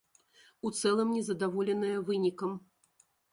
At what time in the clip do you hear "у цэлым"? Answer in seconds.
0.69-1.11